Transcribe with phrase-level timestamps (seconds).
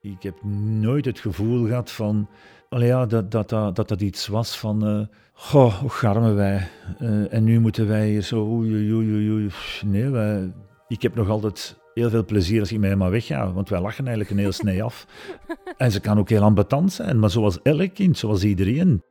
[0.00, 0.42] Ik heb
[0.80, 2.28] nooit het gevoel gehad van,
[2.68, 6.68] ja, dat, dat, dat, dat dat iets was van, uh, goh, hoe garmen wij?
[7.00, 9.50] Uh, en nu moeten wij hier zo, oei, oei, oei, oei.
[9.86, 10.52] Nee, wij,
[10.88, 13.80] ik heb nog altijd heel veel plezier als ik met hem maar wegga, want wij
[13.80, 15.06] lachen eigenlijk een heel snee af.
[15.76, 19.02] en ze kan ook heel ambetant zijn, maar zoals elk kind, zoals iedereen.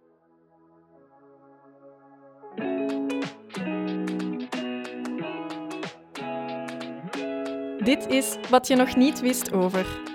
[7.83, 10.06] Dit is Wat je nog niet wist over.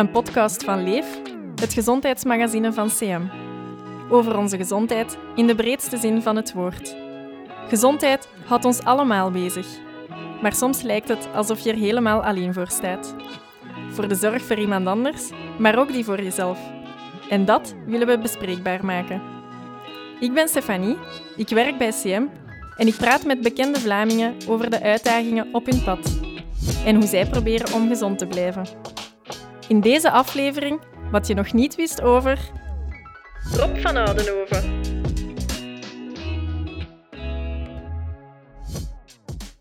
[0.00, 1.20] Een podcast van Leef,
[1.60, 3.22] het gezondheidsmagazine van CM.
[4.10, 6.96] Over onze gezondheid in de breedste zin van het woord.
[7.68, 9.66] Gezondheid houdt ons allemaal bezig.
[10.42, 13.14] Maar soms lijkt het alsof je er helemaal alleen voor staat.
[13.90, 16.58] Voor de zorg voor iemand anders, maar ook die voor jezelf.
[17.30, 19.22] En dat willen we bespreekbaar maken.
[20.20, 20.96] Ik ben Stefanie,
[21.36, 22.22] ik werk bij CM
[22.76, 26.20] en ik praat met bekende Vlamingen over de uitdagingen op hun pad
[26.84, 28.64] en hoe zij proberen om gezond te blijven.
[29.70, 32.50] In deze aflevering wat je nog niet wist over
[33.52, 34.82] Rob van Oudenhoven.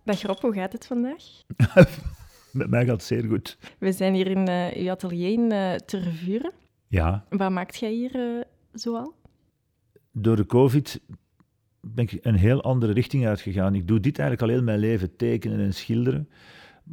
[0.04, 1.24] Dag Rob, hoe gaat het vandaag?
[2.52, 3.58] Met mij gaat het zeer goed.
[3.80, 6.52] We zijn hier in uh, uw atelier in uh, Tervuren.
[6.88, 7.26] Ja.
[7.30, 9.14] Wat maakt jij hier uh, zoal?
[10.12, 11.02] Door de COVID
[11.82, 13.76] ben ik een heel andere richting uitgegaan.
[13.76, 16.30] Ik doe dit eigenlijk al heel mijn leven, tekenen en schilderen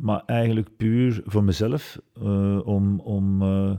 [0.00, 1.98] maar eigenlijk puur voor mezelf.
[2.22, 3.72] Uh, om, om, uh,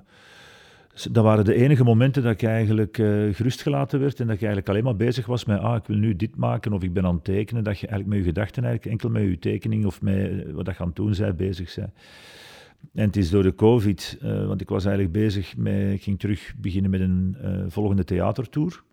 [1.11, 4.69] dat waren de enige momenten dat ik eigenlijk uh, gerustgelaten werd en dat ik eigenlijk
[4.69, 7.15] alleen maar bezig was met, ah, ik wil nu dit maken of ik ben aan
[7.15, 7.63] het tekenen.
[7.63, 10.77] Dat je eigenlijk met je gedachten eigenlijk enkel met je tekening of met wat je
[10.77, 11.91] aan het doen bent bezig bent.
[12.93, 16.53] En het is door de COVID, want ik was eigenlijk bezig met, ik ging terug
[16.57, 17.35] beginnen met een
[17.67, 18.83] volgende theatertour.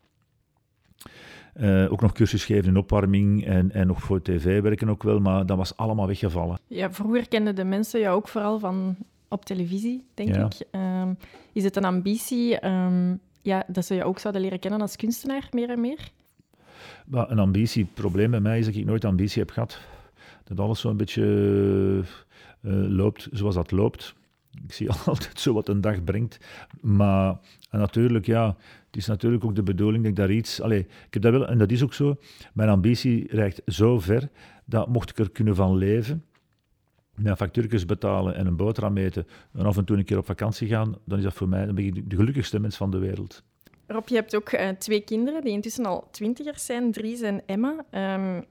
[1.61, 5.21] Uh, ook nog cursus geven in opwarming en, en nog voor tv werken ook wel,
[5.21, 6.59] maar dat was allemaal weggevallen.
[6.67, 8.97] Ja, vroeger kenden de mensen jou ook vooral van
[9.29, 10.45] op televisie, denk ja.
[10.45, 10.81] ik.
[10.81, 11.17] Um,
[11.53, 15.49] is het een ambitie um, ja, dat ze je ook zouden leren kennen als kunstenaar,
[15.51, 16.11] meer en meer?
[17.07, 19.79] Maar een ambitie, het probleem bij mij is dat ik nooit ambitie heb gehad.
[20.45, 21.23] Dat alles zo'n beetje
[22.61, 24.15] uh, loopt zoals dat loopt.
[24.65, 26.39] Ik zie altijd zo wat een dag brengt.
[26.81, 27.37] Maar
[27.71, 28.57] natuurlijk, ja,
[28.95, 30.61] het is natuurlijk ook de bedoeling dat ik daar iets...
[30.61, 32.17] Allez, ik heb dat wel, en dat is ook zo.
[32.53, 34.29] Mijn ambitie reikt zo ver
[34.65, 36.25] dat mocht ik er kunnen van leven,
[37.15, 40.69] mijn factuurtjes betalen en een boterham eten en af en toe een keer op vakantie
[40.69, 43.43] gaan, dan is dat voor mij dan ben de gelukkigste mens van de wereld.
[43.87, 47.85] Rob, je hebt ook uh, twee kinderen die intussen al twintigers zijn, Dries en Emma.
[47.91, 48.45] Um,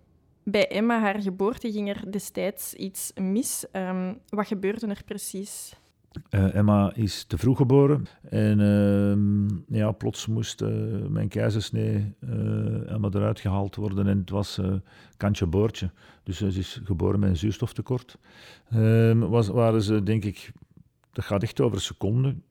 [0.43, 3.65] bij Emma, haar geboorte, ging er destijds iets mis.
[3.71, 5.75] Um, wat gebeurde er precies?
[6.29, 10.69] Uh, Emma is te vroeg geboren en uh, ja, plots moest uh,
[11.09, 12.15] mijn keizersnee
[12.87, 14.59] Emma eruit gehaald worden en het was
[15.17, 15.89] kantje boordje.
[16.23, 18.17] Dus ze is geboren met een zuurstoftekort.
[18.69, 20.51] Ehm, was, waren ze, denk ik,
[21.11, 22.43] dat gaat echt over seconden.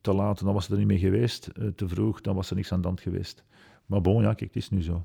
[0.00, 1.50] Te laat, dan was ze er niet meer geweest.
[1.76, 3.44] te vroeg, dan was er niks aan de hand geweest.
[3.86, 5.04] Maar bon, ja, kijk, het is nu zo.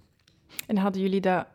[0.68, 1.48] En hadden jullie dat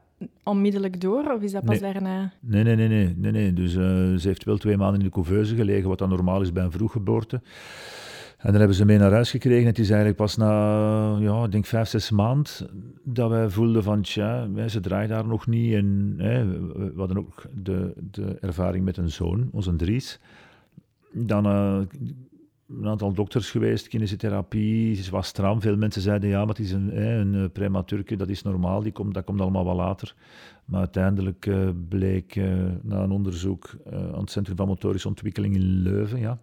[0.43, 1.93] onmiddellijk door, of is dat pas nee.
[1.93, 2.33] daarna?
[2.41, 2.89] Nee, nee, nee.
[2.89, 3.53] nee, nee, nee.
[3.53, 3.85] Dus uh,
[4.17, 6.71] ze heeft wel twee maanden in de couveuse gelegen, wat dan normaal is bij een
[6.71, 7.41] vroeggeboorte.
[8.37, 9.67] En dan hebben ze mee naar huis gekregen.
[9.67, 12.53] Het is eigenlijk pas na, ja, ik denk vijf, zes maanden
[13.05, 15.75] dat wij voelden van, tja, ze draait daar nog niet.
[15.75, 20.21] En hè, we hadden ook de, de ervaring met een zoon, onze Dries.
[21.13, 21.79] Dan uh,
[22.69, 25.61] een aantal dokters geweest, kinesiotherapie, ze was stram.
[25.61, 28.93] Veel mensen zeiden ja, maar het is een, een, een prematurke, dat is normaal, die
[28.93, 30.15] komt, dat komt allemaal wat later.
[30.65, 35.83] Maar uiteindelijk uh, bleek uh, na een onderzoek aan het Centrum van Motorische Ontwikkeling in
[35.83, 36.39] Leuven, ja,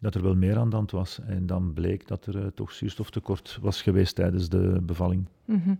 [0.00, 1.20] dat er wel meer aan de hand was.
[1.26, 5.26] En dan bleek dat er toch zuurstoftekort was geweest tijdens de bevalling.
[5.44, 5.78] Mm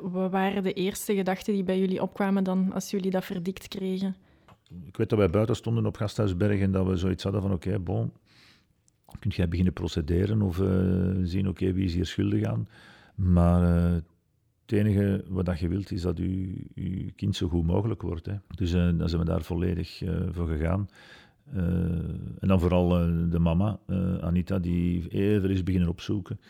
[0.00, 4.16] wat waren de eerste gedachten die bij jullie opkwamen dan, als jullie dat verdikt kregen?
[4.84, 7.68] Ik weet dat wij buiten stonden op Gasthuisberg en dat we zoiets hadden van oké,
[7.68, 8.12] okay, bon,
[9.18, 10.68] kun jij beginnen procederen of uh,
[11.22, 12.68] zien oké, wie is hier schuldig aan.
[13.14, 13.92] Maar uh,
[14.62, 18.26] het enige wat dat je wilt is dat je, je kind zo goed mogelijk wordt.
[18.26, 18.34] Hè.
[18.54, 20.88] Dus uh, dan zijn we daar volledig voor gegaan.
[22.38, 22.88] en dan vooral
[23.28, 23.78] de mama,
[24.20, 26.40] Anita, die even is beginnen opzoeken.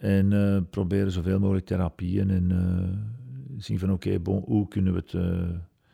[0.00, 2.52] en proberen zoveel mogelijk therapieën en
[3.56, 5.14] zien van oké, bon, hoe kunnen we het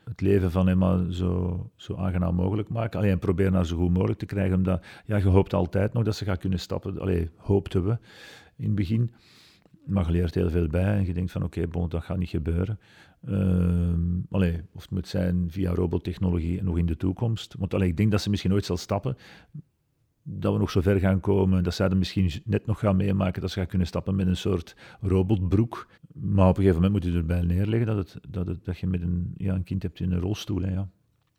[0.05, 3.01] het leven van Emma zo, zo aangenaam mogelijk maken.
[3.01, 6.17] Alleen proberen haar zo goed mogelijk te krijgen, omdat ja, je hoopt altijd nog dat
[6.17, 7.01] ze gaat kunnen stappen.
[7.01, 7.99] Allee, hoopten we
[8.57, 9.11] in het begin.
[9.87, 12.29] Maar je leert heel veel bij en je denkt van oké, okay, dat gaat niet
[12.29, 12.79] gebeuren.
[13.29, 17.55] Uh, of het moet zijn via robottechnologie nog in de toekomst.
[17.59, 19.17] Want allee, ik denk dat ze misschien ooit zal stappen,
[20.27, 23.41] dat we nog zo ver gaan komen, dat zij er misschien net nog gaan meemaken
[23.41, 25.89] dat ze gaan kunnen stappen met een soort robotbroek.
[26.13, 28.87] Maar op een gegeven moment moet je erbij neerleggen dat, het, dat, het, dat je
[28.87, 30.61] met een, ja, een kind hebt in een rolstoel.
[30.61, 30.89] Hè, ja.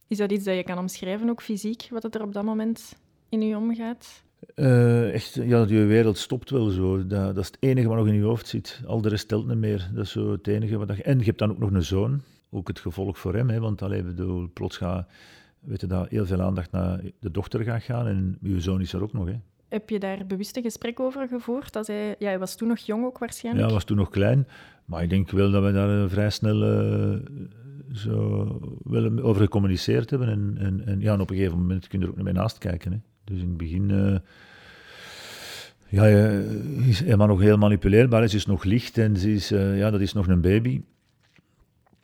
[0.07, 2.95] Is dat iets dat je kan omschrijven, ook fysiek, wat er op dat moment
[3.29, 4.23] in je omgaat?
[4.55, 7.07] Uh, echt, ja, je wereld stopt wel zo.
[7.07, 8.81] Dat, dat, is het enige wat nog in je hoofd zit.
[8.85, 9.89] Al de rest telt niet meer.
[9.93, 11.03] Dat is zo het enige wat je...
[11.03, 12.21] En je hebt dan ook nog een zoon.
[12.49, 15.07] Ook het gevolg voor hem, hè, want allee, bedoel, plots gaat
[15.65, 18.07] weet je, dat heel veel aandacht naar de dochter gaat gaan.
[18.07, 19.27] En je zoon is er ook nog.
[19.27, 19.35] Hè.
[19.67, 21.75] Heb je daar bewust een gesprek over gevoerd?
[21.75, 23.63] Als hij, ja, hij was toen nog jong ook waarschijnlijk.
[23.63, 24.47] Ja, hij was toen nog klein.
[24.85, 27.19] Maar ik denk wel dat we daar uh, vrij snel uh,
[27.91, 30.29] zo wel over gecommuniceerd hebben.
[30.29, 32.57] En, en, en, ja, en op een gegeven moment kun je er ook naar naast
[32.57, 32.91] kijken.
[32.91, 32.97] Hè.
[33.23, 33.89] Dus in het begin...
[33.89, 34.15] Uh,
[35.89, 36.05] ja,
[36.87, 38.27] is helemaal nog heel manipuleerbaar.
[38.27, 40.81] Ze is nog licht en ze is, ja, dat is nog een baby.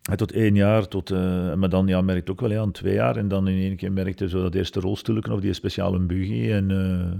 [0.01, 3.17] Tot één jaar, tot, uh, maar dan ja, merkt ook wel ja, aan twee jaar.
[3.17, 6.51] En dan in één keer merkte zo dat eerste rolstoelken of die speciale buggy.
[6.51, 7.11] En uh,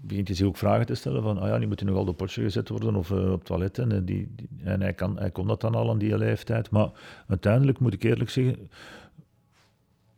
[0.00, 2.16] begint hij zich ook vragen te stellen van, ah ja, die moet nog al op
[2.16, 3.92] potje gezet worden of uh, op toiletten.
[3.92, 4.34] En, die,
[4.64, 6.70] en hij, kan, hij kon dat dan al aan die leeftijd.
[6.70, 6.90] Maar
[7.28, 8.70] uiteindelijk moet ik eerlijk zeggen,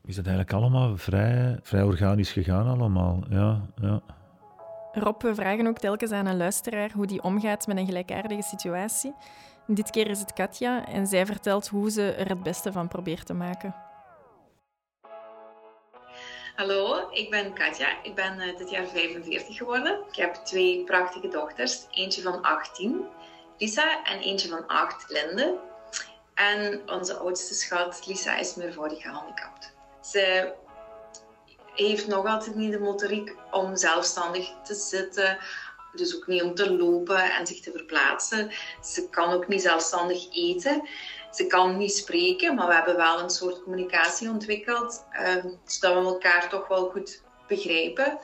[0.04, 3.24] is het eigenlijk allemaal vrij, vrij organisch gegaan allemaal.
[3.30, 4.02] Ja, ja.
[4.92, 9.14] Rob, we vragen ook telkens aan een luisteraar hoe die omgaat met een gelijkaardige situatie.
[9.66, 13.26] Dit keer is het Katja en zij vertelt hoe ze er het beste van probeert
[13.26, 13.74] te maken.
[16.56, 18.02] Hallo, ik ben Katja.
[18.02, 20.00] Ik ben uh, dit jaar 45 geworden.
[20.08, 21.86] Ik heb twee prachtige dochters.
[21.90, 23.06] Eentje van 18,
[23.58, 25.58] Lisa, en eentje van 8, Linde.
[26.34, 29.74] En onze oudste schat, Lisa, is meervoudig gehandicapt.
[30.00, 30.54] Ze
[31.74, 35.38] heeft nog altijd niet de motoriek om zelfstandig te zitten,
[35.98, 38.50] dus ook niet om te lopen en zich te verplaatsen.
[38.82, 40.88] Ze kan ook niet zelfstandig eten.
[41.30, 46.08] Ze kan niet spreken, maar we hebben wel een soort communicatie ontwikkeld, uh, zodat we
[46.08, 48.18] elkaar toch wel goed begrijpen.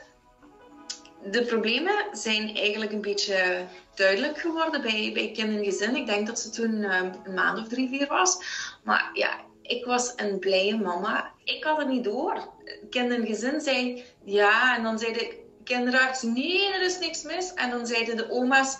[1.31, 3.65] De problemen zijn eigenlijk een beetje
[3.95, 5.95] duidelijk geworden bij, bij kind en gezin.
[5.95, 8.37] Ik denk dat ze toen uh, een maand of drie, vier was.
[8.83, 11.31] Maar ja, ik was een blije mama.
[11.43, 12.47] Ik had het niet door.
[12.89, 17.53] Kind en gezin zei ja, en dan zei de kinderarts nee, er is niks mis.
[17.53, 18.77] En dan zeiden de oma's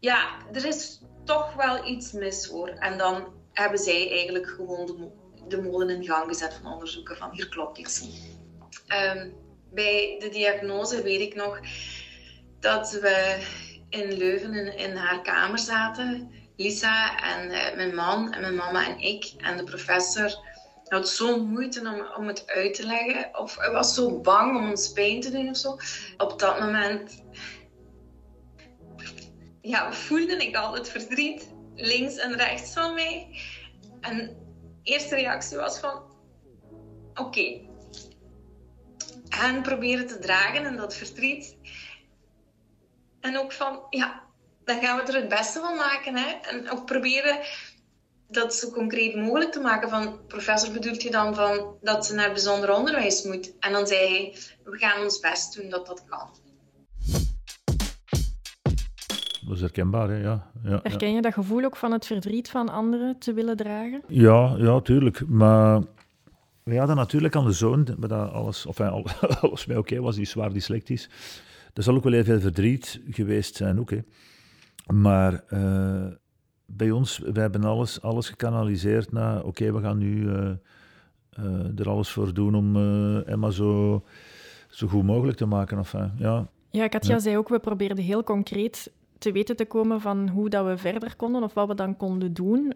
[0.00, 2.68] ja, er is toch wel iets mis hoor.
[2.68, 5.08] En dan hebben zij eigenlijk gewoon de,
[5.48, 8.08] de molen in gang gezet van onderzoeken van hier klopt iets.
[8.88, 9.34] Um,
[9.72, 11.60] bij de diagnose weet ik nog
[12.60, 13.46] dat we
[13.88, 16.30] in Leuven in, haar kamer zaten.
[16.56, 20.38] Lisa en uh, mijn man en mijn mama en ik en de professor
[20.90, 23.38] had zo moeite om, om het uit te leggen.
[23.38, 25.76] Of was zo bang om ons pijn te doen of zo.
[26.16, 27.22] Op dat moment
[29.60, 33.40] ja, voelde ik al het verdriet links en rechts van mij.
[34.00, 34.36] En de
[34.82, 36.02] eerste reactie was van...
[37.10, 37.20] Oké.
[37.20, 37.68] Okay.
[39.28, 41.56] En proberen te dragen en dat verdriet.
[43.20, 44.22] En ook van, ja,
[44.64, 46.16] dan gaan we er het beste van maken.
[46.16, 46.30] Hè?
[46.30, 47.38] En ook proberen
[48.30, 49.88] dat zo concreet mogelijk te maken.
[49.88, 53.58] Van, professor, bedoelt je dan van dat ze naar bijzonder onderwijs moet?
[53.58, 56.28] En dan zei hij, we gaan ons best doen dat dat kan.
[59.46, 60.16] Dat is herkenbaar, hè?
[60.16, 64.02] Ja, ja, Herken je dat gevoel ook van het verdriet van anderen te willen dragen?
[64.08, 65.26] Ja, ja, tuurlijk.
[65.26, 65.82] Maar
[66.62, 68.80] we hadden natuurlijk aan de zoon, dat alles, of
[69.40, 71.08] alles mij oké was, die zwaar dyslectisch.
[71.74, 73.90] Er zal ook wel heel veel verdriet geweest zijn, ook.
[73.90, 73.98] Hè.
[74.86, 76.06] Maar uh,
[76.76, 80.50] bij ons, we hebben alles, alles gekanaliseerd naar, oké, we gaan nu uh,
[81.38, 82.76] uh, er alles voor doen om
[83.22, 84.02] Emma zo,
[84.68, 85.76] zo goed mogelijk te maken.
[85.78, 86.46] Enfin, ja.
[86.70, 87.20] Ja, Katja ja.
[87.20, 91.16] zei ook, we probeerden heel concreet te weten te komen van hoe dat we verder
[91.16, 92.72] konden of wat we dan konden doen,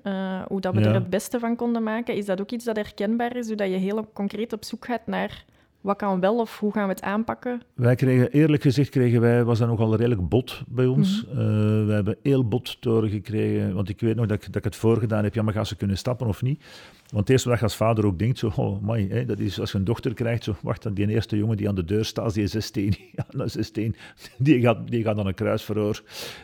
[0.48, 0.86] hoe dat we ja.
[0.86, 2.14] er het beste van konden maken.
[2.14, 5.44] Is dat ook iets dat herkenbaar is, zodat je heel concreet op zoek gaat naar
[5.84, 7.62] wat kan wel of hoe gaan we het aanpakken?
[7.74, 11.24] Wij kregen, eerlijk gezegd, kregen wij, was dat nogal redelijk bot bij ons.
[11.24, 11.80] Mm -hmm.
[11.80, 14.64] uh, we hebben heel bot toren gekregen, want ik weet nog dat ik, dat ik
[14.64, 16.64] het voorgedaan heb, ja, maar gaan ze kunnen stappen of niet?
[17.08, 19.72] Want eerst wat je als vader ook denkt, zo, oh, my, hè, dat is als
[19.72, 22.46] je een dochter krijgt, zo, wacht, die eerste jongen die aan de deur staat, die
[22.46, 22.94] 16,
[23.36, 23.96] ja, 16
[24.38, 26.02] die, gaat, die gaat dan een kruisverhoor.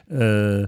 [0.08, 0.64] Uh,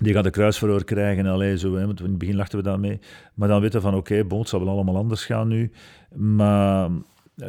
[0.00, 3.00] die gaat een kruisverhoor krijgen, allee, zo, hè, want in het begin lachten we daarmee.
[3.34, 5.70] Maar dan weten we van, oké, okay, bon, het zal wel allemaal anders gaan nu.
[6.14, 6.90] Maar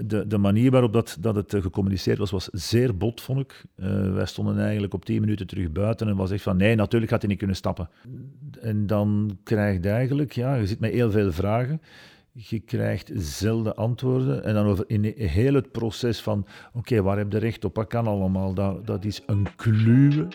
[0.06, 3.66] de, de manier waarop dat, dat het eh, gecommuniceerd was, was zeer bot, vond ik.
[3.76, 7.12] Uh, wij stonden eigenlijk op tien minuten terug buiten en was echt van, nee, natuurlijk
[7.12, 7.90] gaat hij niet kunnen stappen.
[8.62, 11.82] En dan krijg je eigenlijk, ja, je zit met heel veel vragen.
[12.32, 14.44] Je krijgt zelden antwoorden.
[14.44, 17.88] En dan over in heel het proces van, oké, waar heb je recht op, wat
[17.88, 20.28] kan allemaal, dat, dat is een kluwe.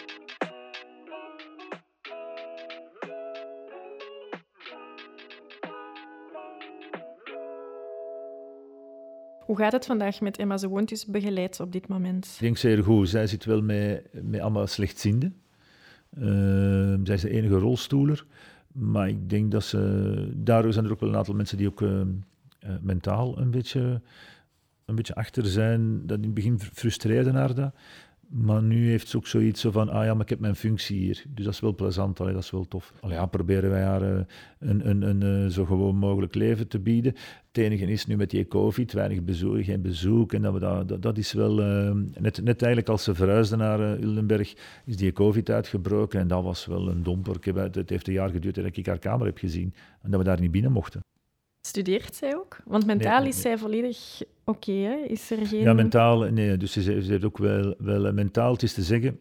[9.47, 10.57] Hoe gaat het vandaag met Emma?
[10.57, 12.25] Ze woont dus begeleid op dit moment.
[12.25, 13.09] Ik denk zeer goed.
[13.09, 15.37] Zij zit wel met, met allemaal slechtzienden.
[16.19, 16.25] Uh,
[17.05, 18.27] zij is de enige rolstoeler.
[18.73, 20.33] Maar ik denk dat ze...
[20.37, 22.01] Daardoor zijn er ook wel een aantal mensen die ook uh,
[22.81, 24.01] mentaal een beetje,
[24.85, 26.07] een beetje achter zijn.
[26.07, 27.75] Dat in het begin frustreerde haar dat.
[28.29, 31.25] Maar nu heeft ze ook zoiets van, ah ja, maar ik heb mijn functie hier.
[31.29, 32.93] Dus dat is wel plezant, allee, dat is wel tof.
[33.01, 34.21] Allee, ja, proberen wij haar uh,
[34.59, 37.15] een, een, uh, zo gewoon mogelijk leven te bieden.
[37.47, 40.33] Het enige is nu met die covid, weinig bezoek, geen bezoek.
[40.33, 41.61] En dat, we dat, dat, is wel...
[41.61, 44.55] Uh, net, net eigenlijk als ze verhuisden naar Uldenberg,
[44.85, 46.21] is die covid uitgebroken.
[46.21, 47.37] En dat was wel een domper.
[47.55, 49.75] Het heeft een jaar geduurd dat ik haar kamer heb gezien.
[50.03, 51.01] En dat we daar niet binnen mochten.
[51.67, 52.57] Studeert zij ook?
[52.65, 55.61] Want mentaal is zij volledig oké, okay, Is er geen...
[55.61, 56.57] Ja, mentaal, nee.
[56.57, 59.19] Dus ze, ze heeft ook wel, wel mentaal, het is te zeggen...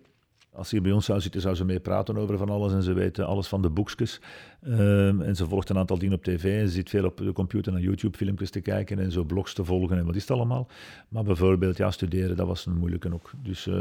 [0.52, 2.94] Als ze bij ons zou zitten, zou ze mee praten over van alles en ze
[2.94, 4.22] weet alles van de boekjes.
[4.68, 7.32] Um, en ze volgt een aantal dingen op tv en ze zit veel op de
[7.32, 10.68] computer naar YouTube-filmpjes te kijken en zo blogs te volgen en wat is het allemaal.
[11.10, 13.32] Maar bijvoorbeeld, ja, studeren, dat was een moeilijke ook.
[13.44, 13.76] Dus uh,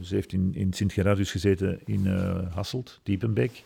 [0.00, 3.62] ze heeft in, in Sint-Gerardus gezeten in uh, Hasselt, Diepenbeek.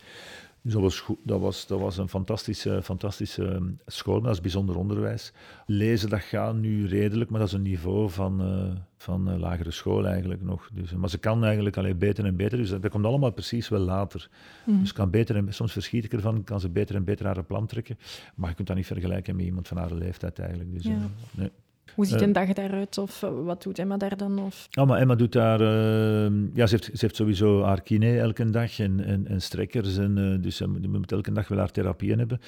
[0.61, 4.41] Dus dat was, goed, dat was, dat was een fantastische, fantastische ehm, school, dat is
[4.41, 5.33] bijzonder onderwijs.
[5.65, 9.71] Lezen, dat gaat nu redelijk, maar dat is een niveau van, uh, van uh, lagere
[9.71, 10.69] school eigenlijk nog.
[10.73, 13.79] Dus, maar ze kan eigenlijk alleen beter en beter, dus dat, komt allemaal precies wel
[13.79, 14.29] later.
[14.65, 14.79] Mm.
[14.79, 17.65] Dus kan beter en, soms verschiet ik ervan, kan ze beter en beter haar plan
[17.65, 17.97] trekken,
[18.35, 20.73] maar je kunt dat niet vergelijken met iemand van haar leeftijd eigenlijk.
[20.73, 20.91] Dus, ja.
[20.91, 21.51] uh, nee.
[21.95, 22.97] Hoe ziet een dag daaruit?
[22.97, 24.39] Of eh, wat doet Emma daar dan?
[24.39, 24.67] Of?
[24.79, 25.61] Oh, maar Emma doet daar...
[25.61, 29.97] Uh, ja, ze heeft, ze heeft sowieso haar kine elke dag en, en, en strekkers.
[29.97, 32.39] En, uh, dus ze moet elke dag wel haar therapieën hebben.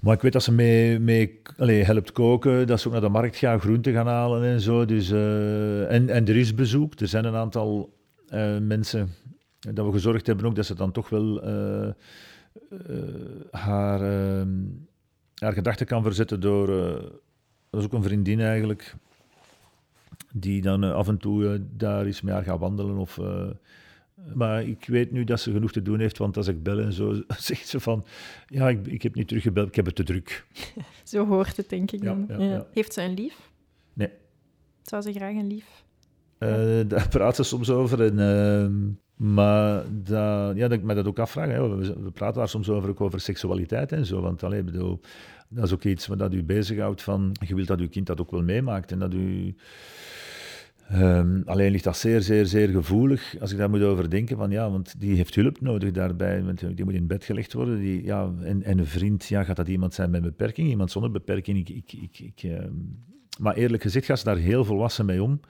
[0.00, 3.08] Maar ik weet dat ze mee, mee allez, helpt koken, dat ze ook naar de
[3.08, 4.84] markt gaan groenten gaan halen en zo.
[4.84, 7.00] Dus, uh, en, en er is bezoek.
[7.00, 7.94] Er zijn een aantal
[8.60, 9.08] mensen
[9.58, 11.42] dat we gezorgd hebben ook dat ze dan toch wel
[13.50, 14.48] haar, ehm,
[15.34, 16.68] haar gedachten kan verzetten door
[17.76, 18.94] dat is ook een vriendin eigenlijk,
[20.32, 22.96] die dan eh, af en toe uh, daar eens met haar gaat wandelen.
[22.96, 23.50] Of, uh,
[24.34, 26.92] maar ik weet nu dat ze genoeg te doen heeft, want als ik bel en
[26.92, 28.04] zo, zegt ze van,
[28.46, 30.46] ja, ik, ik heb niet teruggebeld, ik heb het te druk.
[31.04, 32.24] zo hoort het, denk ik dan.
[32.28, 33.50] Ja, ja, Heeft ze een lief?
[33.92, 34.10] Nee.
[34.82, 35.84] Zou ze graag een lief?
[36.88, 38.02] daar praten ze soms over.
[38.02, 41.48] En, ehm, maar dat, ja, dat ik me dat ook afvraag.
[41.48, 41.76] Hè.
[41.76, 44.20] We, praten daar soms over, ook over seksualiteit en zo.
[44.20, 45.00] Want allee, bedoel,
[45.48, 48.30] dat is ook iets wat u bezighoudt van, je wilt dat uw kind dat ook
[48.30, 49.54] wel meemaakt en dat u...
[50.92, 54.36] Um, alleen ligt dat zeer, zeer, zeer gevoelig als ik daar moet over denken.
[54.36, 56.42] Van, ja, want die heeft hulp nodig daarbij.
[56.42, 57.78] Want die moet in bed gelegd worden.
[57.78, 60.68] Die, ja, en, en een vriend, ja, gaat dat iemand zijn met beperking?
[60.68, 61.68] Iemand zonder beperking?
[61.68, 62.58] Ik, ik, ik, uh,
[63.38, 65.40] maar eerlijk gezegd gaat ze daar heel volwassen mee om.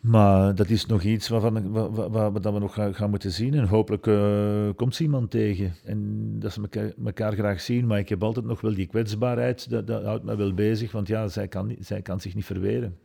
[0.00, 3.54] Maar dat is nog iets waarvan, waar, waar we nog gaan, gaan, moeten zien.
[3.54, 5.74] En hopelijk uh, komt iemand tegen.
[5.84, 7.86] En dat ze elkaar, graag zien.
[7.86, 9.70] Maar ik heb altijd nog wel die kwetsbaarheid.
[9.70, 10.92] Dat, dat houdt me wel bezig.
[10.92, 12.98] Want ja, zij kan, zij kan zich niet verweren.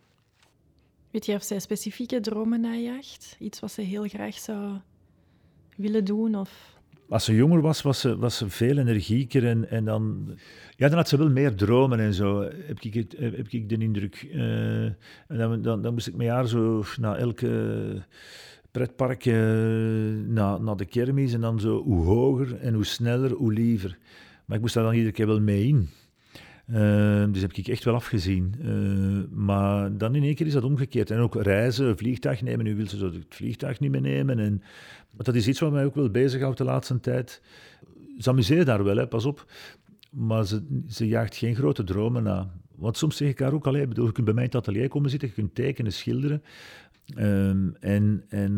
[1.11, 3.35] Weet je of zij specifieke dromen najaagt?
[3.39, 4.77] Iets wat ze heel graag zou
[5.75, 6.35] willen doen?
[6.35, 6.79] Of
[7.11, 10.29] als ze jonger was, was ze, was ze veel energieker en, en dan...
[10.75, 14.29] Ja, dan had ze wel meer dromen en zo, heb ik, heb ik de indruk.
[14.33, 18.03] Uh, en dan, dan, dan, moest ik met haar zo naar elke
[18.71, 23.97] pretpark, naar, naar de kermis en dan zo hoe hoger en hoe sneller, hoe liever.
[24.45, 25.89] Maar ik moest daar dan iedere keer wel mee in.
[26.73, 28.55] Uh, dus heb ik echt wel afgezien.
[28.61, 31.11] Uh, maar dan in één keer is dat omgekeerd.
[31.11, 32.65] En ook reizen, vliegtuig nemen.
[32.65, 34.39] Nu wil ze het vliegtuig niet meer nemen.
[34.39, 34.61] En,
[35.11, 37.41] dat is iets wat mij ook wel bezighoudt de laatste tijd.
[38.17, 39.51] Ze amuseert daar wel, hè, pas op.
[40.11, 42.51] Maar ze, ze jaagt geen grote dromen na.
[42.75, 44.87] Want soms zeg ik haar ook, allee, bedoel, je kunt bij mij in het atelier
[44.87, 46.43] komen zitten, je kunt tekenen, schilderen.
[47.17, 48.55] Um, en en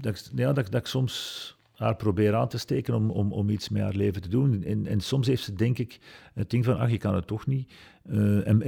[0.00, 3.68] dat, ja, dat, dat ik soms haar proberen aan te steken om, om, om iets
[3.68, 4.64] met haar leven te doen.
[4.64, 5.98] En, en soms heeft ze, denk ik,
[6.34, 7.72] het ding van, ach, je kan het toch niet.
[8.10, 8.62] Uh, en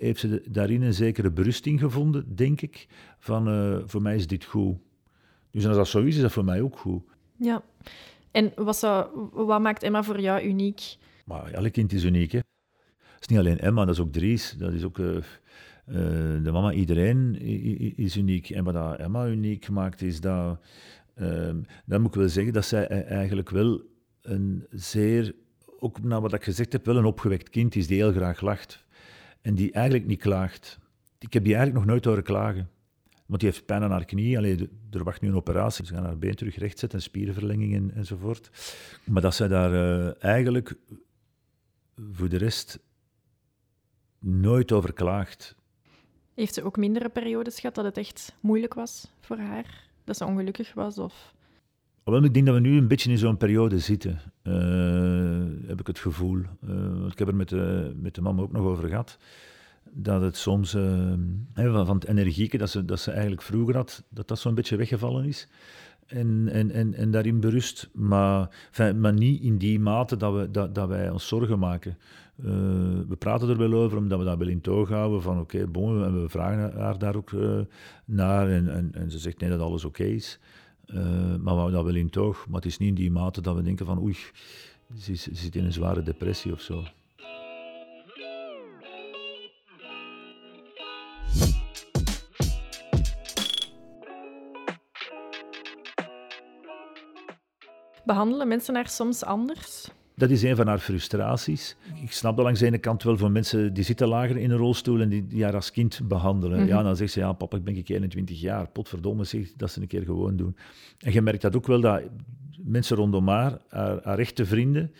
[0.00, 2.86] heeft ze daarin een zekere berusting gevonden, denk ik,
[3.18, 4.76] van, uh, voor mij is dit goed.
[5.50, 7.02] Dus als dat zo is, is dat voor mij ook goed.
[7.36, 7.62] Ja.
[8.30, 10.96] En wat, zou, wat maakt Emma voor jou uniek?
[11.24, 12.38] Maar elk kind is uniek, hè.
[12.38, 14.98] Het is niet alleen Emma, dat is ook Dries, dat is ook...
[14.98, 15.16] Uh,
[16.42, 17.40] de mama, iedereen
[17.96, 18.50] is uniek.
[18.50, 20.58] En wat Emma uniek maakt, is dat
[21.20, 23.82] Um, dan moet ik wel zeggen dat zij e- eigenlijk wel
[24.22, 25.34] een zeer,
[25.78, 28.84] ook naar wat ik gezegd heb, wel een opgewekt kind is die heel graag lacht.
[29.40, 30.78] En die eigenlijk niet klaagt.
[31.18, 32.70] Ik heb die eigenlijk nog nooit horen klagen.
[33.26, 34.36] Want die heeft pijn aan haar knie.
[34.36, 35.86] Allee, er wacht nu een operatie.
[35.86, 38.50] Ze gaan haar been terug rechtzetten, spierverlenging en, enzovoort.
[39.04, 40.74] Maar dat zij daar uh, eigenlijk
[42.12, 42.78] voor de rest
[44.18, 45.56] nooit over klaagt.
[46.34, 49.90] Heeft ze ook mindere periodes gehad dat het echt moeilijk was voor haar?
[50.18, 50.98] Dat ze ongelukkig was?
[50.98, 51.34] Of...
[52.04, 55.98] Ik denk dat we nu een beetje in zo'n periode zitten, uh, heb ik het
[55.98, 56.38] gevoel.
[56.68, 59.18] Uh, ik heb er met de, met de mama ook nog over gehad.
[59.90, 61.12] Dat het soms, uh,
[61.54, 64.76] van, van het energieke dat ze, dat ze eigenlijk vroeger had, dat dat zo'n beetje
[64.76, 65.48] weggevallen is.
[66.06, 70.74] En, en, en, en daarin berust, maar, maar niet in die mate dat, we, dat,
[70.74, 71.98] dat wij ons zorgen maken.
[73.08, 76.04] We praten er wel over, omdat we dat wel in toog houden van oké, okay,
[76.04, 77.30] en we vragen haar daar ook
[78.04, 80.38] naar en, en, en, ze zegt nee dat alles oké is.
[80.86, 83.54] maar we houden dat wel in toog, maar het is niet in die mate dat
[83.54, 84.16] we denken van oei,
[84.98, 86.82] ze, ze zit in een zware depressie of zo.
[98.04, 99.90] Behandelen mensen haar soms anders?
[100.22, 101.76] Dat is een van haar frustraties.
[102.02, 104.56] Ik snap dat langs de ene kant wel van mensen die zitten lager in een
[104.56, 106.58] rolstoel en die, die haar als kind behandelen.
[106.58, 106.68] Mhm.
[106.68, 108.68] Ja, dan zegt ze, ja papa, ik ben ik 21 jaar.
[108.68, 110.56] Potverdomme, zeg, dat ze een keer gewoon doen.
[110.98, 112.02] En je merkt dat ook wel, dat
[112.64, 114.92] mensen rondom haar, haar, haar echte vrienden,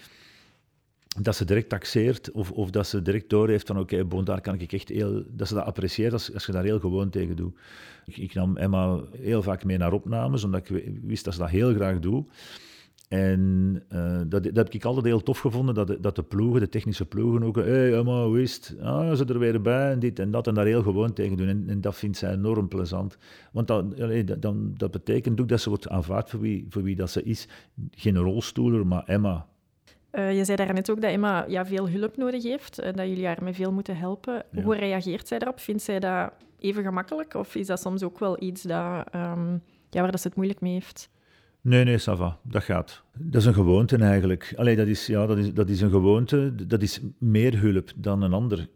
[1.21, 4.61] dat ze direct taxeert of, of dat ze direct doorheeft van oké, okay, daar kan
[4.61, 5.25] ik echt heel...
[5.29, 7.59] Dat ze dat apprecieert als, als je daar heel gewoon tegen doet.
[8.07, 11.51] Ik, ik, nam Emma heel vaak mee naar opnames, omdat ik wist dat ze dat
[11.51, 12.27] heel graag doet.
[13.13, 16.61] En uh, dat, dat, heb ik altijd heel tof gevonden, dat de, dat de ploegen,
[16.61, 18.77] de technische ploegen ook, hé hey, Emma, hoe is het?
[18.81, 21.49] Ah, ze er weer bij en dit en dat, en daar heel gewoon tegen doen.
[21.49, 23.19] En, en dat vindt zij enorm plezant.
[23.53, 23.97] Want dat,
[24.43, 27.49] dat, dat betekent ook dat ze wordt aanvaard voor wie, voor wie dat ze is.
[27.91, 29.47] Geen rolstoeler, maar Emma.
[30.13, 33.27] Uh, je zei daarnet ook dat Emma ja, veel hulp nodig heeft, en dat jullie
[33.27, 34.45] haar met veel moeten helpen.
[34.63, 35.61] Hoe reageert zij daarop?
[35.61, 37.35] Vindt zij dat even gemakkelijk?
[37.35, 40.61] Of is dat soms ook wel iets dat, um, ja, waar dat ze het moeilijk
[40.61, 41.11] mee heeft?
[41.65, 42.39] Nee, nee, ça va.
[42.43, 43.03] Dat gaat.
[43.19, 44.53] Dat is een gewoonte eigenlijk.
[44.57, 46.55] Allee, dat is, ja, dat is, dat is een gewoonte.
[46.67, 48.69] Dat is meer hulp dan een ander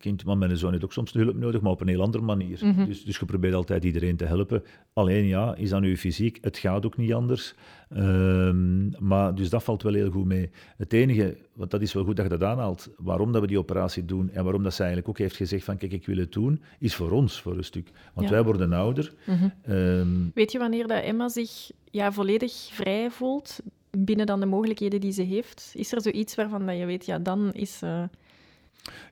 [0.00, 0.24] kind.
[0.24, 2.58] Maar mijn zoon heeft ook soms hulp nodig, maar op een heel andere manier.
[2.62, 2.84] Mhm.
[2.84, 4.62] dus, dus je probeert altijd iedereen te helpen.
[4.92, 6.38] Alleen ja, is dat nu fysiek?
[6.40, 7.54] Het gaat ook niet anders.
[7.88, 10.50] Ehm, maar dus dat valt wel heel goed mee.
[10.76, 13.58] Het enige, want dat is wel goed dat je dat aanhaalt, waarom dat we die
[13.58, 16.32] operatie doen en waarom dat zij eigenlijk ook heeft gezegd van kijk, ik wil het
[16.32, 17.90] doen, is voor ons voor een stuk.
[18.14, 19.12] Want wij worden ouder.
[19.26, 19.48] Mhm.
[19.62, 25.00] Ehm, Weet je wanneer dat Emma zich ja, volledig vrij voelt binnen dan de mogelijkheden
[25.00, 25.72] die ze heeft?
[25.74, 27.80] Is er zoiets waarvan dat je weet, ja, dan is...
[27.84, 28.02] Uh...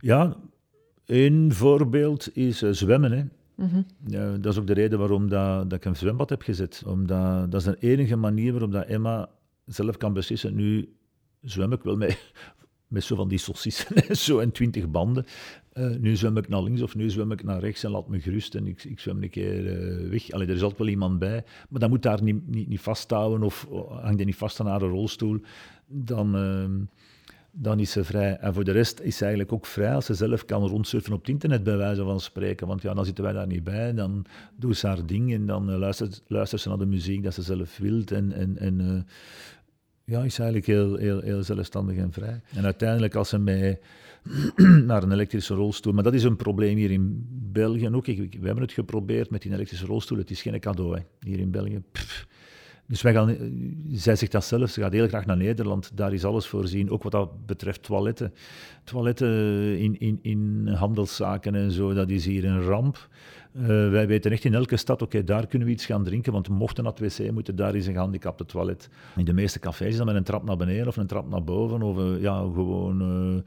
[0.01, 0.37] Ja,
[1.09, 3.13] een voorbeeld is uh, zwemmen.
[3.13, 3.25] Hè.
[3.55, 3.83] Mhm.
[4.07, 6.83] ja, dat is ook de reden waarom dat, dat ik een zwembad heb gezet.
[6.87, 9.29] Omdat, dat is de enige manier waarop dat Emma
[9.65, 10.93] zelf kan beslissen, nu
[11.41, 12.33] zwem ik wel met,
[12.87, 15.25] met zo van die saucissen, zo en twintig banden.
[15.73, 18.21] Uh, nu zwem ik naar links of nu zwem ik naar rechts en laat me
[18.21, 20.31] gerust en ik, ik zwem een keer uh, weg.
[20.31, 23.43] Allee, er is altijd wel iemand bij, maar dan moet daar niet, niet, niet vasthouden
[23.43, 25.41] of hangt hij niet vast aan haar rolstoel.
[25.87, 26.37] Dan...
[26.37, 26.87] Uh,
[27.51, 28.37] dan is ze vrij.
[28.37, 31.21] En voor de rest is ze eigenlijk ook vrij als ze zelf kan rondsurfen op
[31.21, 32.67] het internet, bij wijze van spreken.
[32.67, 33.95] Want ja, dan zitten wij daar niet bij.
[33.95, 34.25] Dan
[34.57, 37.43] doet ze haar ding en dan uh, luistert, luistert, ze naar de muziek dat ze
[37.43, 38.11] zelf wilt.
[38.11, 39.01] En, en, en uh,
[40.05, 42.41] ja, is eigenlijk heel, heel, zelfstandig en vrij.
[42.55, 43.81] En uiteindelijk, als ze mij
[44.87, 45.93] naar een elektrische rolstoel.
[45.93, 48.07] Maar dat is een probleem hier in België ook.
[48.07, 50.19] we hebben het geprobeerd met die elektrische rolstoel.
[50.19, 51.83] Het is geen cadeau hier in België.
[52.89, 53.37] Dus wij gaan,
[53.93, 55.91] zij zegt dat zelf, ze gaat heel graag naar Nederland.
[55.95, 58.35] Daar is alles voorzien, ook wat dat betreft toiletten.
[58.85, 59.29] Toiletten
[59.79, 63.09] in, in, in handelszaken en zo, dat is hier een ramp.
[63.53, 66.49] Uh, wij weten echt in elke stad, oké, daar kunnen we iets gaan drinken, want
[66.49, 68.89] mochten het wc moeten, daar is een gehandicapte toilet.
[69.17, 71.45] In de meeste cafés is dat met een trap naar beneden of een trap naar
[71.45, 73.45] boven, of uh, ja, gewoon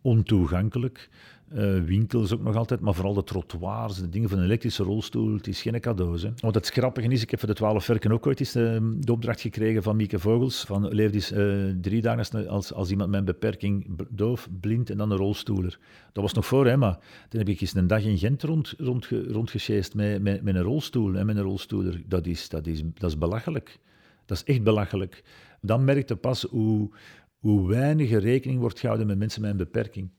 [0.00, 1.08] ontoegankelijk.
[1.52, 5.34] Uh, winkels ook nog altijd, maar vooral de trottoirs, de dingen van een elektrische rolstoel,
[5.34, 6.20] het is geen cadeau.
[6.20, 6.48] Hè.
[6.50, 9.40] Het grappige is, ik heb voor de twaalf werken ook ooit eens uh, de opdracht
[9.40, 13.24] gekregen van Mieke Vogels, van leef eens uh, drie dagen als, als iemand met een
[13.24, 15.78] beperking, doof, blind en dan een rolstoeler.
[16.12, 18.74] Dat was nog voor, hè, maar toen heb ik eens een dag in Gent rond,
[18.78, 22.02] rond, rondgesjeest met, met, met, een rolstoel en met een rolstoeler.
[22.06, 23.78] Dat is, dat, is, dat is belachelijk.
[24.26, 25.24] Dat is echt belachelijk.
[25.60, 26.90] Dan merkte pas hoe,
[27.38, 30.10] hoe weinig rekening wordt gehouden met mensen met een beperking.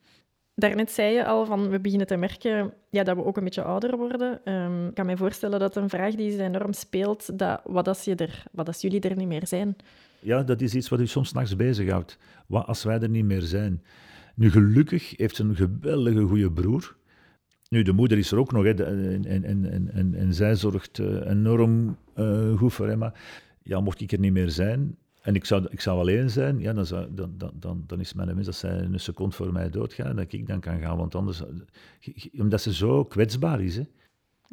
[0.55, 3.63] Daarnet zei je al van we beginnen te merken ja, dat we ook een beetje
[3.63, 4.53] ouder worden.
[4.53, 8.15] Um, ik kan me voorstellen dat een vraag die enorm speelt, dat wat als, je
[8.15, 9.75] er, wat als jullie er niet meer zijn?
[10.19, 12.17] Ja, dat is iets wat u soms nachts bezighoudt.
[12.47, 13.83] Wat als wij er niet meer zijn?
[14.35, 16.95] Nu, gelukkig heeft ze een geweldige goede broer.
[17.69, 20.97] Nu, de moeder is er ook nog, hè, en, en, en, en, en zij zorgt
[20.97, 23.13] uh, enorm uh, goed voor Emma.
[23.63, 26.73] Ja, mocht ik er niet meer zijn, en ik zou, ik zou alleen zijn, ja,
[26.73, 29.69] dan, zou, dan, dan, dan, dan is mijn wens dat zij een seconde voor mij
[29.69, 30.97] doodgaan, dat ik dan kan gaan.
[30.97, 31.41] Want anders,
[32.37, 33.75] omdat ze zo kwetsbaar is.
[33.75, 33.83] Hè.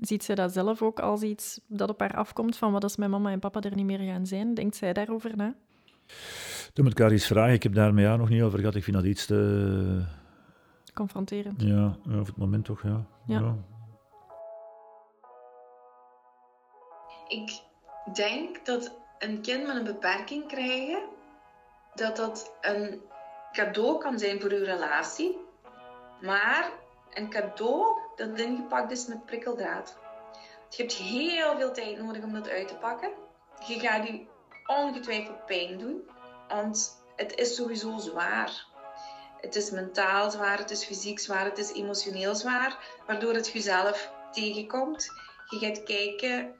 [0.01, 3.11] Ziet zij dat zelf ook als iets dat op haar afkomt van wat als mijn
[3.11, 4.55] mama en papa er niet meer gaan zijn?
[4.55, 5.55] Denkt zij daarover na?
[6.73, 7.55] Toen moet ik haar eens vragen.
[7.55, 8.75] Ik heb daar met haar nog niet over gehad.
[8.75, 10.05] Ik vind dat iets te...
[10.95, 11.63] Confronterend.
[11.63, 13.07] Ja, op het moment toch, ja.
[13.27, 13.39] ja.
[13.41, 13.57] ja.
[17.29, 17.63] Ik
[18.15, 21.03] denk dat een kind met een beperking krijgen,
[21.95, 23.03] dat dat een
[23.53, 25.39] cadeau kan zijn voor uw relatie,
[26.21, 26.71] maar
[27.15, 29.97] een cadeau dat ingepakt is met prikkeldraad.
[30.69, 33.11] Je hebt heel veel tijd nodig om dat uit te pakken.
[33.67, 34.27] Je gaat je
[34.67, 36.09] ongetwijfeld pijn doen,
[36.49, 38.67] want het is sowieso zwaar.
[39.41, 44.13] Het is mentaal zwaar, het is fysiek zwaar, het is emotioneel zwaar, waardoor het jezelf
[44.31, 45.07] tegenkomt.
[45.49, 46.55] Je gaat kijken,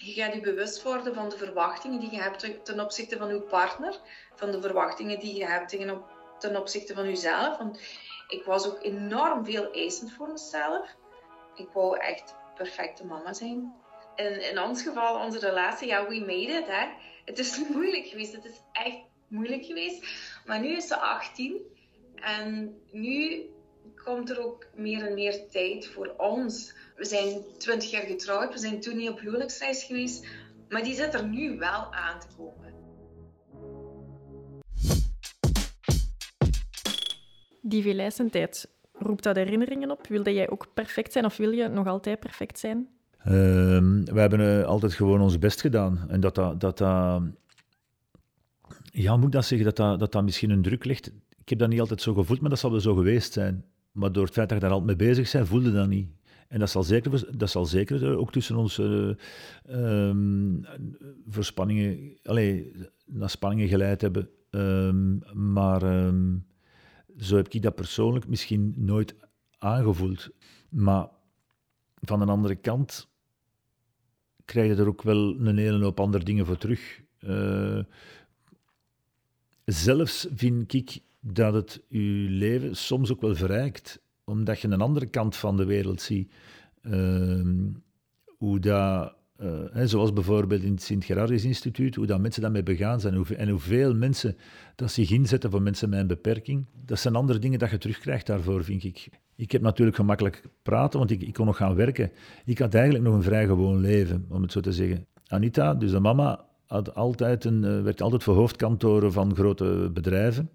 [0.00, 3.40] je gaat je bewust worden van de verwachtingen die je hebt ten opzichte van je
[3.40, 4.00] partner,
[4.34, 5.76] van de verwachtingen die je hebt
[6.38, 7.58] ten opzichte van jezelf.
[7.58, 7.80] Want
[8.28, 10.96] ik was ook enorm veel eisend voor mezelf.
[11.54, 13.74] Ik wou echt perfecte mama zijn.
[14.14, 16.66] En in ons geval, onze relatie, ja, we made it.
[16.66, 16.88] Hè?
[17.24, 18.32] Het is moeilijk geweest.
[18.32, 20.06] Het is echt moeilijk geweest.
[20.44, 21.62] Maar nu is ze 18.
[22.14, 23.44] En nu
[24.04, 26.74] komt er ook meer en meer tijd voor ons.
[26.96, 28.52] We zijn 20 jaar getrouwd.
[28.52, 30.26] We zijn toen niet op huwelijksreis geweest.
[30.68, 32.74] Maar die zit er nu wel aan te komen.
[37.60, 40.06] Die tijd roept dat herinneringen op?
[40.06, 42.88] Wilde jij ook perfect zijn of wil je nog altijd perfect zijn?
[43.18, 43.26] Uh,
[44.04, 46.04] we hebben uh, altijd gewoon ons best gedaan.
[46.08, 47.22] En dat dat, dat, dat
[48.84, 51.06] ja, moet ik dat zeggen, dat dat, dat dat misschien een druk ligt.
[51.40, 53.64] Ik heb dat niet altijd zo gevoeld, maar dat zal wel zo geweest zijn.
[53.92, 56.08] Maar door het feit dat je daar altijd mee bezig bent, voelde dat niet.
[56.48, 59.14] En dat zal zeker, dat zal zeker ook tussen ons uh,
[59.68, 60.64] um,
[61.28, 62.72] verspanningen, allee,
[63.06, 64.28] naar spanningen geleid hebben.
[64.50, 66.46] Um, maar um,
[67.18, 69.14] zo heb ik dat persoonlijk misschien nooit
[69.58, 70.30] aangevoeld.
[70.68, 71.08] Maar
[72.00, 73.08] van een andere kant
[74.44, 77.00] krijg je er ook wel een hele hoop andere dingen voor terug.
[77.20, 77.82] Uh,
[79.64, 85.06] zelfs vind ik dat het je leven soms ook wel verrijkt, omdat je een andere
[85.06, 86.32] kant van de wereld ziet.
[86.82, 87.40] Uh,
[88.38, 93.24] hoe dat uh, zoals bijvoorbeeld in het Sint-Gerardus Instituut, hoe dat mensen daarmee begaan zijn
[93.36, 94.36] en hoeveel mensen
[94.74, 96.66] dat zich inzetten voor mensen met een beperking.
[96.84, 99.08] Dat zijn andere dingen dat je terugkrijgt daarvoor, vind ik.
[99.36, 102.10] Ik heb natuurlijk gemakkelijk praten, want ik, ik kon nog gaan werken.
[102.44, 105.06] Ik had eigenlijk nog een vrij gewoon leven, om het zo te zeggen.
[105.26, 110.50] Anita, dus de mama, had altijd een, uh, werkte altijd voor hoofdkantoren van grote bedrijven.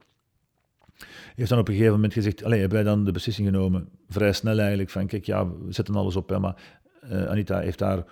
[1.36, 4.34] Heeft dan op een gegeven moment gezegd, allez, hebben wij dan de beslissing genomen, vrij
[4.34, 6.56] snel eigenlijk, van kijk, ja, we zetten alles op, maar
[7.12, 8.06] uh, Anita heeft daar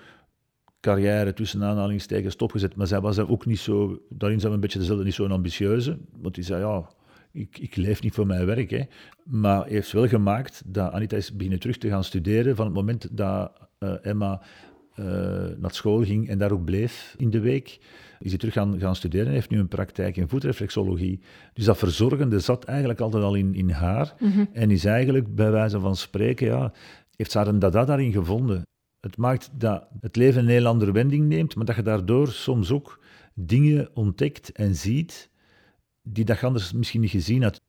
[0.84, 2.76] carrière tussen aanhalingstekens stopgezet.
[2.76, 5.98] Maar zij was ook niet zo, daarin zijn we een beetje dezelfde, niet zo'n ambitieuze.
[6.22, 6.90] Want die zei, ja,
[7.32, 8.70] ik, ik leef niet voor mijn werk.
[8.70, 8.84] Hè.
[9.24, 13.18] Maar heeft wel gemaakt dat Anita is beginnen terug te gaan studeren van het moment
[13.18, 14.42] dat uh, Emma
[15.00, 15.06] uh,
[15.58, 17.80] naar school ging en daar ook bleef in de week.
[18.20, 21.20] Is hij terug gaan, gaan studeren en heeft nu een praktijk in voetreflexologie.
[21.54, 24.14] Dus dat verzorgende zat eigenlijk altijd al in, in haar.
[24.20, 24.46] Mhm.
[24.52, 26.74] En is eigenlijk, bij wijze van spreken, ja,
[27.16, 28.62] heeft ze haar een dada daarin gevonden.
[29.00, 32.72] Het maakt dat het leven een heel andere wending neemt, maar dat je daardoor soms
[32.72, 33.00] ook
[33.34, 35.30] dingen ontdekt en ziet
[36.04, 37.62] die dat je anders misschien niet gezien had.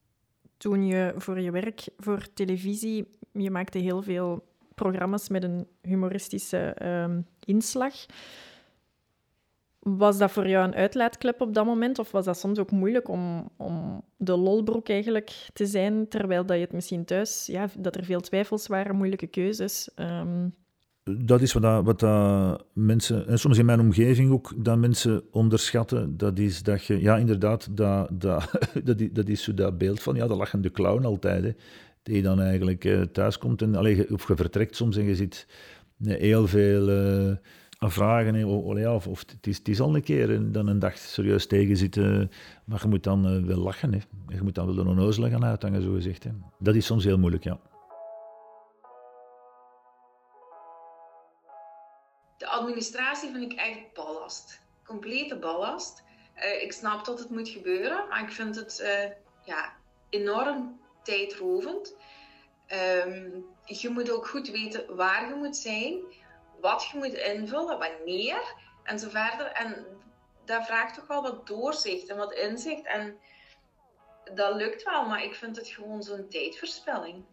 [0.56, 6.58] Toen je voor je werk voor televisie, je maakte heel veel programma's met een humoristische
[6.58, 7.94] ehm, inslag.
[9.78, 11.98] Was dat voor jou een uitlaatklep op dat moment?
[11.98, 16.56] Of was dat soms ook moeilijk om, om de lolbroek eigenlijk te zijn, terwijl dat
[16.56, 19.90] je het misschien thuis, ja, dat er veel twijfels waren, moeilijke keuzes?
[19.96, 20.54] Um,
[21.04, 25.22] dat is wat, dat, wat dat mensen, en soms in mijn omgeving ook, dat mensen
[25.30, 26.16] onderschatten.
[26.16, 28.50] Dat is dat je, ja, inderdaad, dat, dat,
[28.84, 31.44] dat, is, dat is zo dat beeld van ja, de lachende clown altijd.
[31.44, 31.52] Hè,
[32.04, 35.46] die dan eigenlijk uh, thuis komt en, allee, of je vertrekt soms en je ziet
[36.04, 37.36] heel veel uh,
[37.78, 38.44] vragen.
[38.94, 41.76] Of, of, het, is, het is al een keer en dan een dag serieus tegen
[41.76, 42.30] zitten,
[42.64, 43.92] maar je moet dan wel lachen.
[43.92, 43.98] Hè.
[44.28, 46.24] Je moet dan wel de onnozelen gaan uithangen, zo gezegd.
[46.24, 46.30] Hè.
[46.58, 47.60] Dat is soms heel moeilijk, ja.
[52.38, 54.60] administratie vind ik echt ballast.
[54.86, 56.02] Complete ballast.
[56.60, 58.84] Ik snap dat het moet gebeuren, maar ik vind het
[59.44, 59.72] ja,
[60.08, 61.96] enorm tijdrovend.
[63.06, 66.00] Um, je moet ook goed weten waar je moet zijn,
[66.60, 69.46] wat je moet invullen, wanneer en zo verder.
[69.46, 69.86] En
[70.44, 72.86] dat vraagt toch wel wat doorzicht en wat inzicht.
[72.86, 73.16] En
[74.34, 77.24] dat lukt wel, maar ik vind het gewoon zo'n tijdverspilling.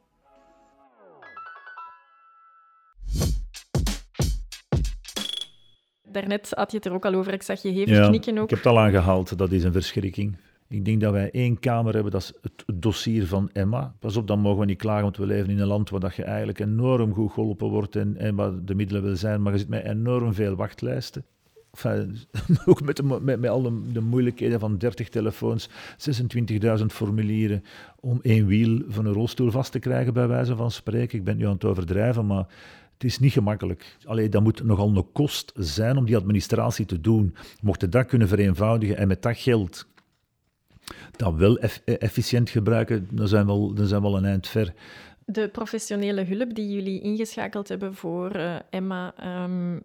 [6.03, 7.33] Daarnet had je het er ook al over.
[7.33, 8.43] Ik zag je hevig knikken ook.
[8.43, 9.37] Ik heb het al aangehaald.
[9.37, 10.37] Dat is een verschrikking.
[10.71, 13.95] Ik denk dat wij één kamer hebben, dat is het dossier van Emma.
[13.99, 16.15] Pas op, dan mogen we niet klagen, want we leven in een land waar dat
[16.15, 19.59] je eigenlijk enorm goed geholpen wordt en, en waar de middelen wil zijn, maar je
[19.59, 21.25] zit met enorm veel wachtlijsten.
[22.65, 25.69] Ook met, met, met al de, de, moeilijkheden van 30 telefoons,
[26.79, 27.63] 26.000 formulieren
[27.99, 31.17] om één wiel van een rolstoel vast te krijgen, bij wijze van spreken.
[31.17, 32.47] Ik ben nu aan het overdrijven, maar
[32.93, 33.97] het is niet gemakkelijk.
[34.05, 37.35] Alleen dat moet nogal een kost zijn om die administratie te doen.
[37.61, 39.89] Mocht je dat kunnen vereenvoudigen en met dat geld
[41.15, 44.73] dat wel efficiënt gebruiken, dan zijn, we al, zijn we een eind ver.
[45.25, 49.81] De professionele hulp die jullie ingeschakeld hebben voor uh, Emma, um,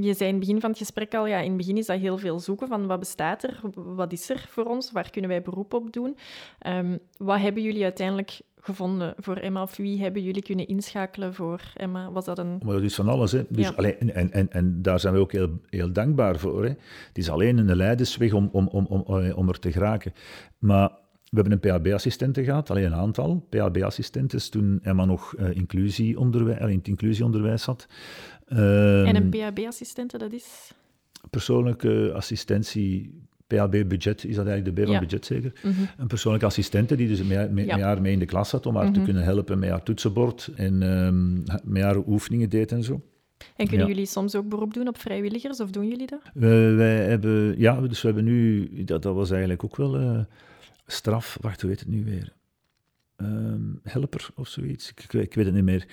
[0.00, 1.98] je zei in het begin van het gesprek al, ja, in het begin is dat
[1.98, 5.42] heel veel zoeken van wat bestaat er, wat is er voor ons, waar kunnen wij
[5.42, 6.16] beroep op doen.
[6.66, 9.62] Um, wat hebben jullie uiteindelijk gevonden voor Emma?
[9.62, 12.10] Of wie hebben jullie kunnen inschakelen voor Emma?
[12.12, 12.60] Was dat een...
[12.64, 13.32] Maar dat is van alles.
[13.32, 13.44] Hè.
[13.48, 13.72] Dus ja.
[13.76, 16.62] alleen, en, en, en daar zijn we ook heel, heel dankbaar voor.
[16.62, 16.68] Hè.
[17.08, 20.12] Het is alleen een leidersweg om, om, om, om, om er te geraken.
[20.58, 20.90] Maar
[21.34, 26.78] we hebben een PHB-assistente gehad, alleen een aantal PHB-assistenten, toen Emma nog uh, inclusieonderwijs, in
[26.78, 27.86] het inclusieonderwijs zat.
[28.48, 30.72] Um, en een PHB-assistente, dat is?
[31.30, 35.52] Persoonlijke assistentie, PHB-budget, is dat eigenlijk de B van budget zeker?
[35.62, 35.88] Mm -hmm.
[35.96, 37.78] Een persoonlijke assistente die dus met, met, ja.
[37.78, 38.98] haar mee in de klas zat om haar mm -hmm.
[38.98, 43.02] te kunnen helpen met haar toetsenbord en um, met haar oefeningen deed en zo.
[43.56, 43.92] En kunnen ja.
[43.92, 46.20] jullie soms ook beroep doen op vrijwilligers, of doen jullie dat?
[46.34, 50.00] We, wij hebben, ja, dus we hebben nu, dat, dat was eigenlijk ook wel...
[50.00, 50.18] Uh,
[50.86, 52.32] straf, wacht, hoe heet het nu weer?
[53.16, 55.86] Um, helper of zoiets, ik, ik, weet het niet meer.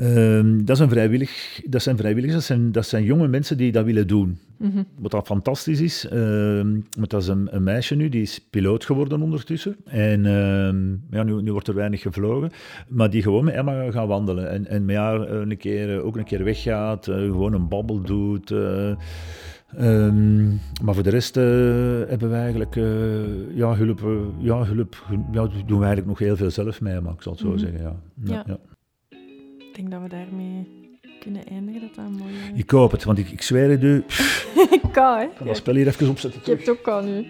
[0.00, 3.84] Um, dat, zijn vrijwillig, dat zijn vrijwilligers, dat zijn, dat zijn jonge mensen die dat
[3.84, 4.38] willen doen.
[4.56, 4.86] Mm -hmm.
[4.98, 9.22] Wat dat fantastisch is, um, dat is een, een, meisje nu, die is piloot geworden
[9.22, 9.76] ondertussen.
[9.84, 10.22] En
[11.10, 12.50] ja, nu, nu, wordt er weinig gevlogen,
[12.88, 14.50] maar die gewoon met Emma gaat wandelen.
[14.50, 18.50] En, en met haar een keer, ook een keer weggaat, uh, gewoon een babbel doet.
[18.50, 18.96] Uh,
[19.74, 21.44] Um, maar voor de rest uh,
[22.08, 24.96] hebben we eigenlijk uh, ja, hulp, uh, ja, hulp
[25.32, 27.52] ja, doen we eigenlijk nog heel veel zelf mee, maar ik zal het zo mm
[27.52, 27.60] -hmm.
[27.60, 27.80] zeggen.
[27.80, 27.96] Ja.
[28.24, 28.58] Ja, ja.
[29.58, 30.68] Ik denk dat we daarmee
[31.20, 31.80] kunnen eindigen.
[31.80, 33.96] Dat dat mooi, Ik hoop het, want ik, ik zweer het u.
[34.82, 35.24] ik kan, hè?
[35.24, 36.40] Ik kan dat spel hier even opzetten.
[36.44, 37.26] Je hebt het ook al nu.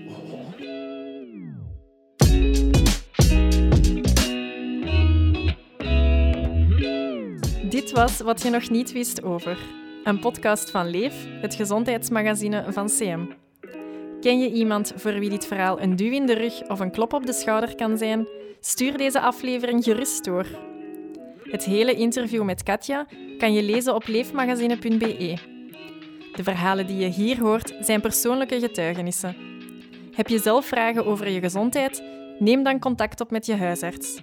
[7.68, 9.58] Dit was wat je nog niet wist over
[10.06, 13.26] een podcast van Leef, het gezondheidsmagazine van CM.
[14.20, 17.12] Ken je iemand voor wie dit verhaal een duw in de rug of een klop
[17.12, 18.28] op de schouder kan zijn?
[18.60, 20.46] Stuur deze aflevering gerust door.
[21.42, 23.06] Het hele interview met Katja
[23.38, 25.38] kan je lezen op leefmagazine.be.
[26.34, 29.36] De verhalen die je hier hoort zijn persoonlijke getuigenissen.
[30.12, 32.02] Heb je zelf vragen over je gezondheid?
[32.38, 34.22] Neem dan contact op met je huisarts.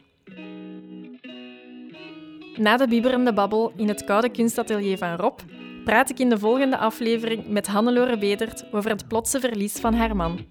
[2.55, 5.39] Na de bibberende babbel in het koude kunstatelier van Rob
[5.83, 10.15] praat ik in de volgende aflevering met Hannelore Bedert over het plotse verlies van haar
[10.15, 10.45] man.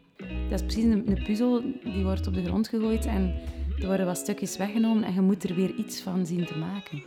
[0.50, 3.34] Dat is precies een, een puzzel die wordt op de grond gegooid en
[3.80, 7.02] er worden wat stukjes weggenomen en je moet er weer iets van zien te maken.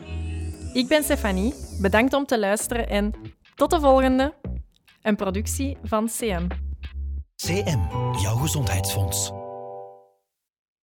[0.73, 3.11] Ik ben Stefanie, bedankt om te luisteren en
[3.55, 4.33] tot de volgende.
[5.01, 6.47] Een productie van CM.
[7.35, 7.79] CM,
[8.21, 9.44] jouw gezondheidsfonds.